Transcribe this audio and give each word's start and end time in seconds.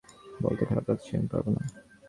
বলতে 0.41 0.63
খারাপ 0.65 0.85
লাগছে, 0.89 1.11
আমি 1.17 1.27
পারবো 1.27 1.49
না। 1.51 1.61